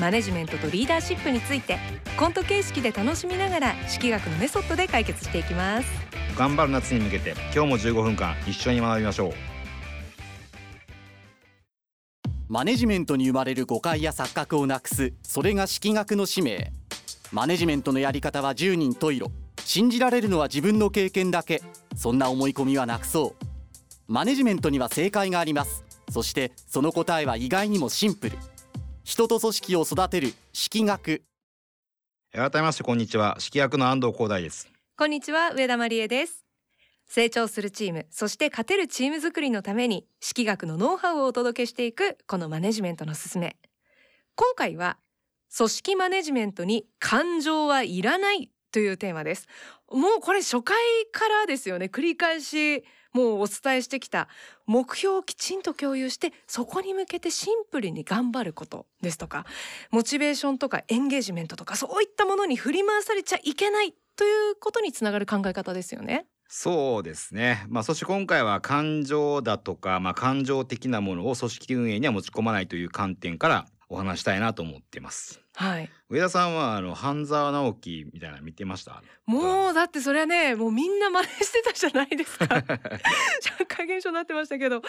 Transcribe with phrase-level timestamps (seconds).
[0.00, 1.76] マネジメントとリーダーシップについて
[2.18, 5.88] コント形式で楽しみながら式学のメソッドで解決していきます。
[6.38, 9.32] 頑張る夏に向けて今日も15分間一緒に学びましょう。
[12.48, 16.72] マネジメントに生まれる誤解や錯覚をなくすそれが式学の使命。
[17.30, 19.30] マネジメントのやり方は10人十色。
[19.58, 21.60] 信じられるのは自分の経験だけ。
[21.94, 23.44] そんな思い込みはなくそう。
[24.08, 25.84] マネジメントには正解があります。
[26.10, 28.38] そしてその答えは意外にもシンプル
[29.10, 31.24] 人と組織を育てる式学。
[32.32, 33.34] 改めましてこんにちは。
[33.40, 34.70] 式学の安藤光大です。
[34.96, 36.46] こんにちは上田真理恵です。
[37.08, 43.56] 成長するチームそして勝てるチーム作りのために式学のノウハウをお届けしていくこのマネジメントのすすめ。
[44.36, 44.96] 今回は
[45.56, 49.48] 組織マネジメントに感情はいらないというテーマです。
[49.90, 50.76] もうこれ初回
[51.10, 51.86] からですよね。
[51.86, 54.28] 繰り返しもうお伝えしてきた
[54.66, 59.46] 目標をきちんと共有してそこに向けてシンプルに頑張ることですとか
[59.90, 66.26] モチベーションとかエンゲージメントとかそういったものに振り回されちゃいけないということにつながる考え方ですよね。
[66.52, 67.64] そうですね。
[67.68, 75.40] まあ、そして今回は感情だとか、まあ、感情的なものを組織運営には持ち込まないという観点からお話したいなと思ってます。
[75.56, 75.90] はい。
[76.08, 79.02] 上田さんはあの半沢直樹みたいな見てました？
[79.26, 82.46] もうだってそれはねもうみんな真似してたじゃないですか。
[82.46, 84.76] 社会現象になってましたけど。
[84.76, 84.82] ね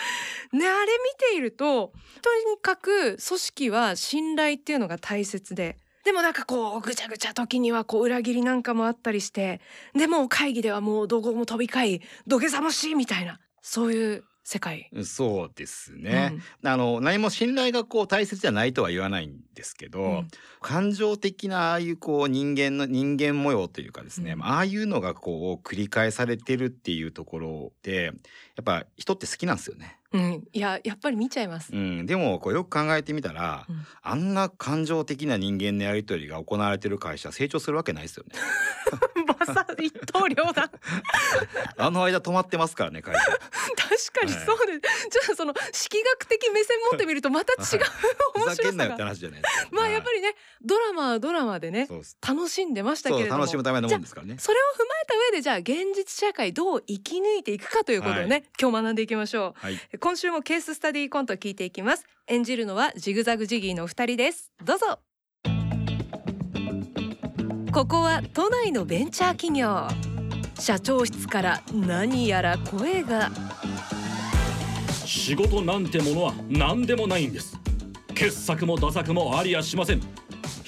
[0.53, 5.77] あれ見ているととにかく組織は信頼っていうのが大切で。
[6.05, 9.61] でもなんかこうぐちゃぐちゃ時にはこう裏切りなんかもあったりして。
[9.95, 13.39] でも会議ではもうどこも飛び交い土下座もしみたいな。
[13.63, 14.89] そういう世界。
[15.03, 20.27] そうですね、うん、あの何も信頼がこう大切じゃないとは言わないんですけど、うん、
[20.61, 28.11] 感情的なああいうこう人間の人間模様というかですね、うん、ああいうのがこう繰り返されてるっていうところでや
[28.61, 29.97] っぱ人って好きなんですよね。
[30.13, 31.73] うん、いややっぱり見ちゃいます。
[31.73, 38.35] うん、でもこうよく考えてみたら、うん、あんな感情的な人間のやり取りが行われてる会社成長するわけないですよね。
[39.39, 40.69] バサ一刀両断
[41.77, 43.21] あの間止まってますからね会社。
[43.21, 45.09] 確かにそうです。
[45.09, 47.83] ちょっとその式学的目線持ってみるとまた違う
[48.35, 48.97] 面白さが。
[49.71, 51.87] まあやっぱりねドラマはドラマでね
[52.27, 53.37] 楽しんでましたけれども。
[53.37, 54.35] 楽しむためのもんですからね。
[54.39, 59.65] それを踏た上でじゃあ現実社会どう生き抜いていくかということをね、はい、今日学んでいきましょう。
[59.65, 59.79] はい。
[59.99, 62.05] 今週もケーススタディコント聞いていきます。
[62.27, 64.51] 演じるのはジグザグジギーの二人です。
[64.63, 64.99] どうぞ。
[67.73, 69.87] ここは都内のベンチャー企業。
[70.59, 73.31] 社長室から何やら声が。
[75.05, 77.57] 仕事なんてものは何でもないんです。
[78.13, 80.01] 傑作も打作もありやしません。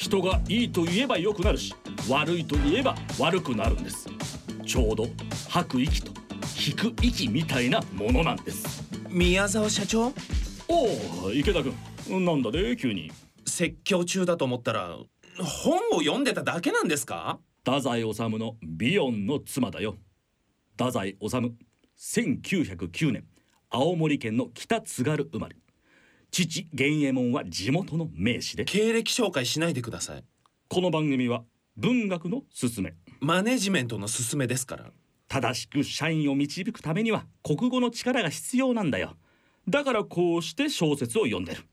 [0.04, 1.74] 人がいいと言えば良くなるし
[2.10, 4.10] 悪いと言えば悪くなるんです
[4.73, 5.06] ちょうど
[5.50, 6.11] 吐く息と
[6.67, 8.84] 引く息みたいなものなんです。
[9.07, 10.11] 宮沢社長？
[10.67, 12.25] おお池田君。
[12.25, 13.11] なんだで急に。
[13.45, 14.97] 説教中だと思ったら
[15.38, 17.38] 本を読んでただけなんですか？
[17.63, 19.97] 太宰治のビヨンの妻だよ。
[20.72, 21.53] 太宰治
[22.00, 23.25] 1909年
[23.69, 25.55] 青森県の北津軽生まれ。
[26.31, 28.66] 父源右衛門は地元の名士で。
[28.66, 30.23] 経歴紹介しないでください。
[30.67, 31.44] この番組は
[31.78, 34.91] 文学のすすめマネジメントのすすめですから。
[35.29, 39.16] 正しく社員を導くためには国語の力が必要なんだよ。
[39.66, 41.63] だからこうして小説を読んでる。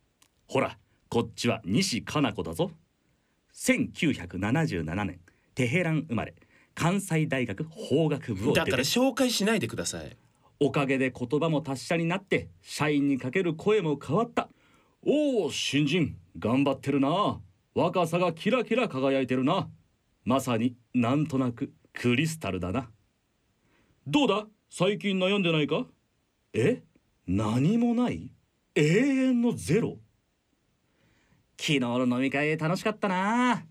[0.47, 0.79] ほら
[1.09, 2.71] こっちは西加奈子だぞ。
[3.53, 5.19] 1977年
[5.57, 6.37] テヘラン生まれ
[6.77, 10.17] 関西大学法学部をだから紹介しないでください。
[10.61, 14.49] おかげで言葉も達者になって社員にかける声も変わった。
[15.05, 17.41] おお新人頑張ってるな。
[17.75, 19.69] 若さがキラキラ輝いてるな
[20.25, 22.91] まさになんとなくクリスタルだな。
[24.07, 24.47] どうだ？
[24.69, 25.87] 最近悩んでないか？
[26.53, 26.83] え？
[27.27, 28.33] 何もない？
[28.75, 29.99] 永遠のゼロ？
[31.59, 33.65] 昨日の飲み会楽しかったな。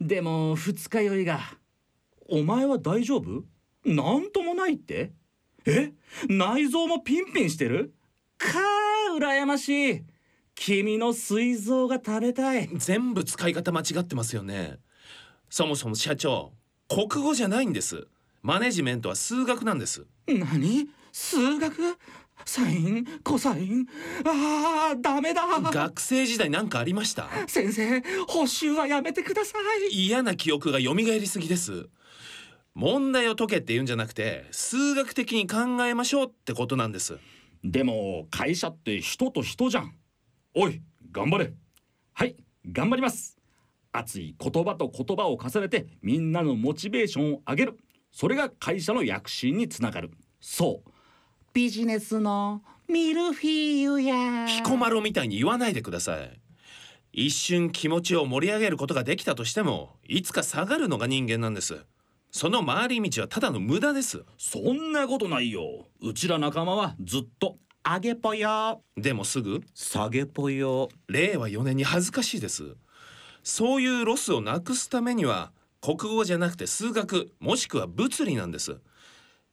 [0.00, 1.40] でも二日酔いが。
[2.28, 3.44] お前は大丈夫？
[3.84, 5.12] なんともないって？
[5.66, 5.92] え？
[6.28, 7.94] 内臓もピンピンしてる？
[8.38, 10.02] かー羨ましい。
[10.54, 12.68] 君の膵臓が食べたい。
[12.74, 14.78] 全部使い方間違ってますよね。
[15.54, 16.54] そもそも社長
[16.88, 18.06] 国語じゃないんです。
[18.40, 20.06] マネジメントは数学なんです。
[20.26, 20.88] 何？
[21.12, 21.98] 数学？
[22.46, 23.06] サイン？
[23.22, 23.86] コサイン？
[24.24, 25.42] あーダメだ。
[25.60, 27.28] 学生時代なんかありました？
[27.48, 29.58] 先生補習はやめてくださ
[29.90, 29.94] い。
[29.94, 31.90] 嫌な記憶が蘇りすぎです。
[32.72, 37.18] 問題を解けって言うんじゃなくて数学的に考えましょうってことなんです。
[37.62, 39.94] でも会社って人と人じゃん。
[40.54, 41.52] おい頑張れ。
[42.14, 43.36] はい頑張ります
[43.92, 47.78] 熱い言葉と言葉を重ねてみんなのモチベーションを上げる。
[48.10, 50.10] それが会社の躍進につながる。
[50.40, 50.90] そう。
[51.52, 54.46] ビジネスのミルフィーユや。
[54.46, 56.40] 彦摩呂みたいに言わないでください。
[57.12, 61.84] 一瞬気持ちを盛り上げることができたとしてもいつか下がるのが人間なんです。
[62.30, 64.24] その回り道はただの無駄です。
[64.38, 65.86] そんなことないよ。
[66.00, 68.82] うちら仲間はずっと上げぽよ。
[68.96, 70.88] でもすぐ下げぽよ。
[71.08, 72.74] 令和4年に恥ずかしいです
[73.42, 78.78] そういうロスをなくすためには国語じゃなくて数学もしくは物理なんです。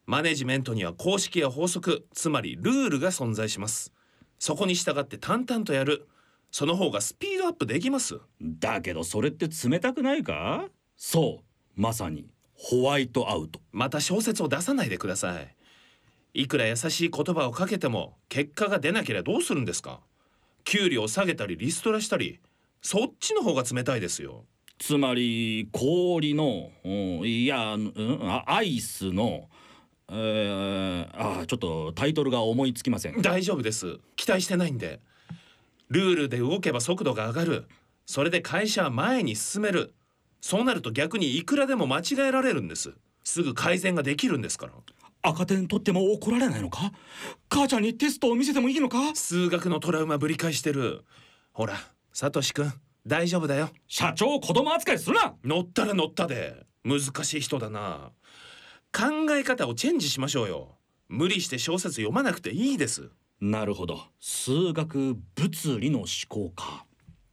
[0.06, 3.92] マネジメントには公式や法則つまりルールが存在します。
[4.38, 6.08] そこに従って淡々とやる。
[6.52, 8.20] その方がスピードアップできます。
[8.42, 10.66] だけどそれって冷たくないか？
[10.98, 11.44] そう
[11.76, 13.60] まさにホワイトアウト。
[13.72, 15.56] また小説を出さないでください。
[16.34, 20.00] いくら優しい言葉をかけても結果が出なければどうするんですか？
[20.64, 22.40] 給料を下げたりリストラしたり
[22.82, 24.46] そっちの方が冷たいですよ。
[24.78, 26.92] つまり氷の、うん、
[27.28, 29.50] いや、うん、あアイスの
[30.12, 33.22] えー、あちょっとタイトルが思いつきません。
[33.22, 34.00] 大丈夫です。
[34.16, 35.02] 期待してないんで。
[35.90, 37.68] ルールで動けば速度が上がる。
[38.08, 39.94] それで会社は前に進める。
[40.42, 42.94] そうなると逆にいくらでも間違えられるんです。
[43.24, 44.74] すぐ改善ができるんですから。
[45.22, 46.92] 赤点取っても怒られないのか？
[47.50, 49.14] 母ちゃんにテストを見せてもいいのか？
[49.14, 51.04] 数学のトラウマぶり返してる。
[51.52, 51.76] ほら
[52.20, 52.70] サトシ君
[53.08, 53.70] 大丈夫だよ。
[53.88, 55.36] 社長子供扱いするな。
[55.42, 56.66] 乗ったら乗ったで。
[56.84, 58.12] 難しい人だな。
[58.92, 60.76] 考え方をチェンジしましょうよ。
[61.08, 63.10] 無理して小説読まなくていいです。
[63.40, 64.02] なるほど。
[64.20, 66.86] 数学物理の思考か。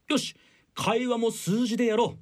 [0.09, 0.37] よし。
[0.73, 2.17] 会話も数字でやろ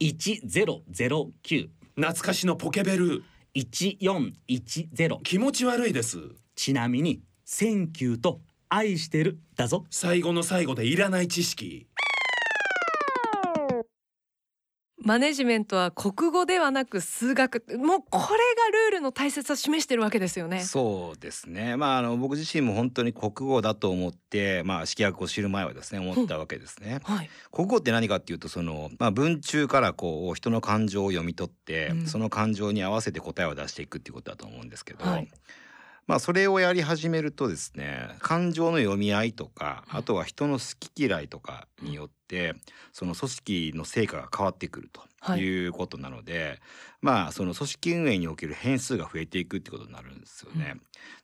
[0.00, 0.02] う。
[0.02, 3.24] 1009懐かしのポケベル。
[3.54, 6.18] 1410気持ち悪いです。
[6.54, 8.40] ちなみに「Thank you」と
[8.70, 9.84] 「愛してる」だぞ。
[9.90, 11.86] 最後の最後でいらない知識
[15.06, 17.62] マネジメントは国語ではなく数学。
[17.78, 18.28] もうこれが
[18.88, 20.64] ルールの大切さを示してるわけですよね。
[20.64, 21.76] そうですね。
[21.76, 35.28] まああの僕自身も本当に国語だと思ってまあ識学を知る前はですね思ったわけですね、はい、国語って何かっていうとそのまあ文中からこう人の感情を読み取って、うん、その感情に合わせて答えを出していくっていうことだと思うんですけど、はい。
[36.08, 42.54] まあそれをやり始めるとですね感情の読み合いとかあとは人の好き嫌いとかによって
[42.92, 45.02] その組織の成果が変わってくると
[45.36, 45.66] い。
[45.66, 46.58] うことなので、はい、
[47.00, 50.76] まあその組織運営における変数が増えていくってことになるんですよね。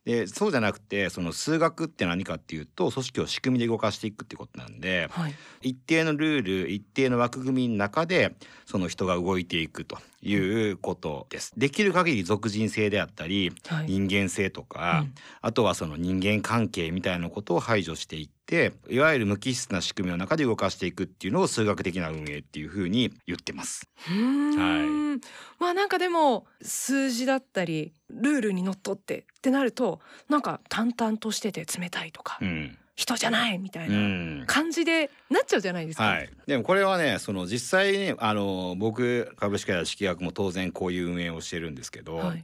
[0.05, 8.35] うん、でそうじゃなくてその数学って何かっていうと組織を仕組みで動かしていくってことなんで、はい、一定のルール一定の枠組みの中で
[8.65, 10.35] その人が動いていくとい
[10.71, 11.53] うことです。
[11.57, 23.87] できる限り属人性であったり、はい、人間性とか、うん、あとはその人間関係みたいなことを排除していっていわゆる無機質な仕組みの中で動かしていくっていうのを数学的な運営っていうふうに言ってます。
[23.95, 32.37] はい、まあなんかでも数字だったりルールにのっとってってなるとなんか淡々としてて冷たいとか。
[32.41, 36.03] うん人じゃないみたいな感じでなっちゃうじゃないですか。
[36.03, 42.43] はい、でもこれはねその実際にあの僕株式会社式学も当然こういう運営をしてるんですけど、はい、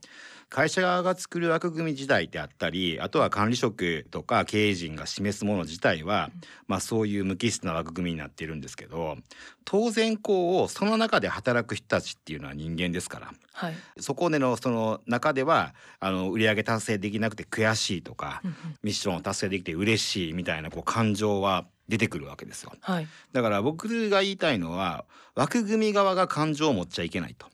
[0.50, 6.32] 会社側が作る枠組み自体であったりあとは管理職とか経営陣が示すもの自体は、
[6.68, 9.18] まあ、そういう無機質な枠組みになっているんですけど
[9.64, 18.42] 当然こうその中で働く人たちっていうのは人間ですから、はい、そこでのその中ではあの売上達成できなくて悔しいとか、
[18.82, 27.48] ミッションを達成できて嬉しいみたいなこう感情は出てくるわけですよ、はい、だから僕が言いたいのは枠組み側が感情を持っちゃいけないと。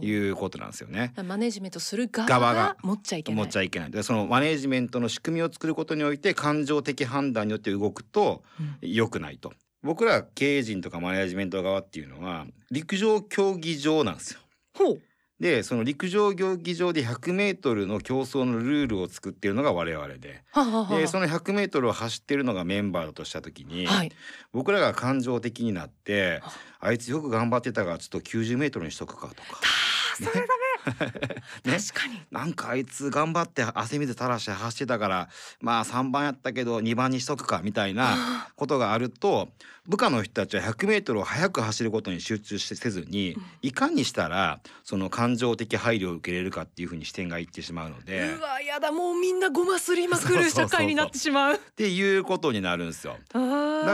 [0.00, 1.12] いうことなんですよね。
[1.24, 3.44] マネジメントする側が持っちゃいけない。
[3.44, 3.90] 持っちゃいけない。
[3.90, 8.42] でそのマネジメントの仕組みを作ることにおいて感情的判断によって動くと
[8.80, 9.50] 良くないと。
[9.50, 14.40] うん、僕ら経営陣とかマネジメント側っていうのは陸上競技場なんですよ。
[14.74, 15.02] ほう。
[15.42, 20.44] でその陸上競技場で 100m の競争のルールを作っているのが我々で。
[20.52, 24.12] はははでその 100m を走ってるのがメンバーだとした時に、はい、
[24.52, 26.40] 僕らが感情的になって
[26.78, 26.92] あ。
[26.92, 29.60] いつよく頑張ってたからちょっと 90m にしとくかとか。
[30.14, 30.46] それダメ
[31.64, 32.20] ね、確かに。
[32.30, 35.28] なんかあいつ頑張って汗水垂らして走ってたから
[35.60, 39.48] まあ3番やったけど2番にしとくかみたいなことがあると
[39.86, 48.32] 部下の人たちは 100m を速く走ることに集中してせずに、いかにしたらその感情的配慮を受けれるかっていうふうに視点がいってしまうので。
[48.32, 51.54] うわやだもうみんなごますりまくる社会になってしまう。
[51.58, 53.18] っていうことになるんですよ。
[53.32, 53.40] だ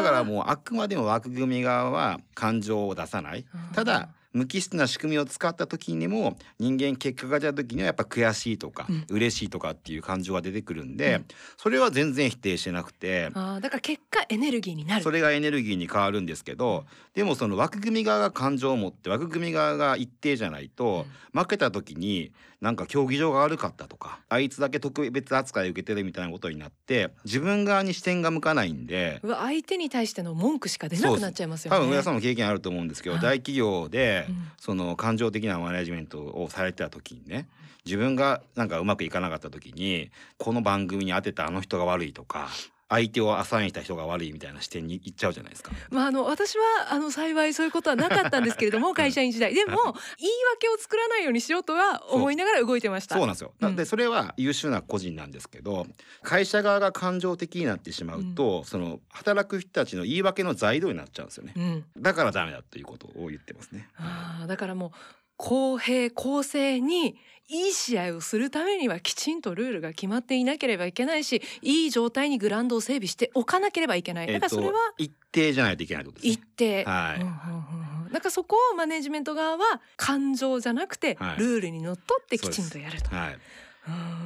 [0.02, 3.47] からもうあくまでも枠組み側は感情を出さない。
[3.75, 11.26] ただ無機質な仕組みを使った時にも人間結果が出た時にはやっぱ悔しいとか、うん、嬉しいとかっていう感情が出てくるんで、うん、
[11.57, 15.02] それは全然否定してなくてあだから結果エネルギーになる。
[15.02, 31.77] それがエネルギーに変わるんですけどでもその枠組み側が感情を持って枠組み側が一定じゃないと、負けた時になんか競技場が悪かったとかあいつだけ特別扱い受けてるみたいなことになって自分側に視点が向かないんで相手に対しての文句しか出なくなっちゃいますよね。
[31.77, 37.49] 多分上田さんも経験あると思うんですけど、はい、大企業で、うん、その感情的なマネジメントをされてた時にね
[37.85, 42.49] 自分がなんかうまくいかなかった時にこの番組に当てたあの人が悪いとか
[42.88, 45.73] 相手をアサインした人が悪いみたいな視点に行っちゃうじゃないですか。
[45.90, 49.76] まああの私はあの幸いそういうことはなかったんですけれども 会社員時代でも
[50.18, 53.16] 言い訳を作らないようにしようとは思いながら動いてました。
[53.16, 53.52] そうなんですよ。
[53.61, 55.87] うん、でそれは優秀な個人なんですけど
[56.23, 61.52] 会社側が感情的になってしまうと、うん、その働く人たちの言い訳の材料になっちゃうんですよね。
[61.57, 63.88] うん、だからダメだということを言ってますね。
[63.99, 64.90] あだからもう
[65.38, 67.16] 公平公正に
[67.49, 74.26] いい試合をするためにはきちんとルールが決まっていなければいけないしいい状態にグラウンドを整備しておかなければいけない。
[74.26, 76.85] だからそれは、一定じゃないといけないです、ね、一定。
[76.85, 77.21] はい。
[77.23, 83.09] うんうんうん、だからそこをマネジメント側は感情じゃなくて、ルールにのっとってきちんとやると。
[83.14, 83.38] はい。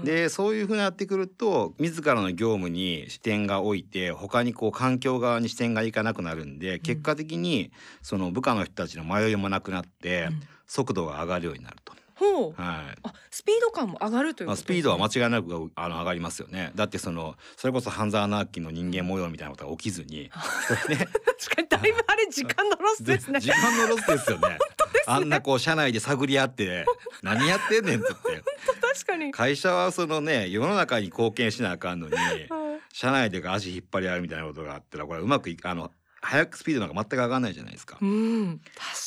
[0.04, 7.70] でそういうふうになってくると自らの業務に視点が置いて他にこう環境側に視点がいかなくなるんで結果的に
[8.02, 10.28] その部下の人たちの迷いもなくなって
[10.66, 11.92] 速度が上がるようになると。
[12.22, 16.70] ほう、はい、あスピード感も上がるというまあ、スピードは間違いなくあの上がりますよね。
[16.76, 20.30] だってそのそれこそ半沢直樹の人間模様みたいなことが起きずに、ね、
[20.88, 23.40] 確かにだいぶあれ時間のロスですね。
[23.40, 24.48] 時間のロスですよね。
[24.58, 24.58] ね、
[25.06, 26.86] あんなこう社内で探り合って
[27.22, 28.42] 何やってんねんっつって
[28.92, 29.32] 確かに。
[29.32, 32.14] 会社はそのね世の中に貢献しなあかんのに、
[32.92, 37.98] 社内で足引っ張り合うみたいなことがあったらこれうまくいあの速くスピードなんか全く上がらないじゃないですか。
[38.00, 38.60] うん、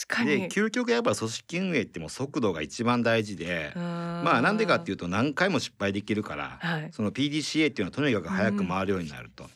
[0.07, 0.29] 確かに。
[0.41, 9.47] で究極やっぱ組織運営っても速度が一番大事で、まあなんでかっていうと何回も失敗できるから、はい、その PDCA っていうのはとにかく早く回るようになると。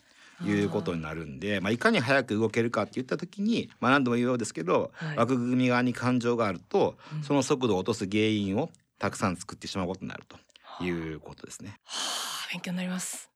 [0.42, 8.70] いうことになるんで、まあ、いかに早く動けるかって言った時に、まあ、何度も言うようですけど、はい、枠組み側に感情があると、その速度を落とす原因を
[9.00, 11.80] たくさん作ってしまうことになるということですね。
[11.84, 13.30] はあ、勉強になります。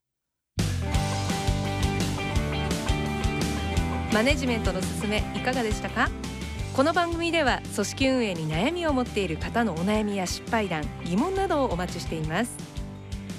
[4.13, 6.09] マネジメントのすすめいかがでしたか？
[6.77, 12.57] この番組では組織運営に悩みを持っている方のお悩みや失敗談疑問などをお待ちしています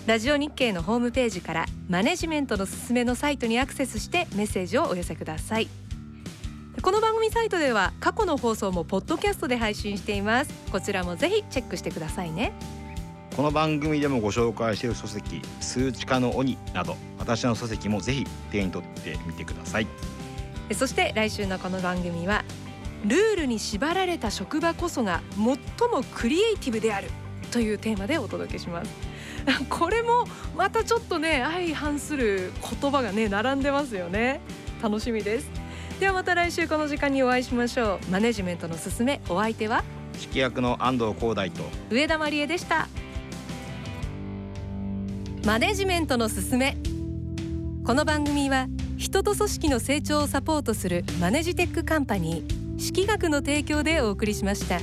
[0.05, 5.67] ラジオ日経のホームページからマネジメントのすすめのサイトにアクセスしてメッセージをお寄せください
[6.82, 10.53] この番組サイトでは過去の放送もポッドキャストで配信しています。
[10.72, 12.51] こちらもぜひチェックしてくださいね。
[13.36, 19.88] この番組でもご紹介している書籍数値化の鬼など私の書籍もぜひ手に取ってみてください。
[20.74, 22.44] そして来週のこの番組は
[23.05, 25.46] ルールに縛られた職場こそが最
[25.89, 27.10] もクリエイティブである
[27.51, 28.91] というテーマでお届けします。
[29.70, 32.51] これもまたちょっとね相反する
[32.82, 34.41] 言葉がね並んでますよね。
[34.82, 35.64] 楽しみです
[36.00, 38.12] ではまた来週この時間にお会いしましょう。
[38.12, 39.84] マネジメントのすすめお相手は？
[40.14, 41.64] 指揮役の安藤光大と。
[41.90, 42.90] 上田真理恵でした。
[45.46, 46.75] マネジメントのすすめ。
[47.86, 54.80] この番組は人と組織の成長をサポートするマネジテックカンパニー識学の提供でお送りしました。